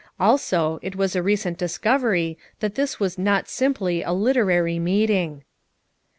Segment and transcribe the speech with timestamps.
[0.19, 5.43] Also, it was a recent discovery that this was not sim ply a literary meeting.